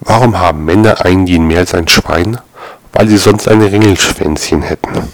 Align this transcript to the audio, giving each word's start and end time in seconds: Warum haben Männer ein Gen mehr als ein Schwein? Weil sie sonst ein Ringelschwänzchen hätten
Warum 0.00 0.38
haben 0.38 0.64
Männer 0.64 1.04
ein 1.04 1.26
Gen 1.26 1.46
mehr 1.46 1.60
als 1.60 1.74
ein 1.74 1.88
Schwein? 1.88 2.38
Weil 2.92 3.08
sie 3.08 3.18
sonst 3.18 3.48
ein 3.48 3.60
Ringelschwänzchen 3.60 4.62
hätten 4.62 5.05